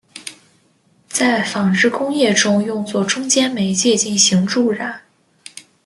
[1.09, 5.03] 在纺织工业中用作中间媒介进行助染。